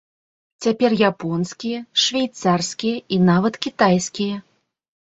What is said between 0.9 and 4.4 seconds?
японскія, швейцарскія і нават кітайскія.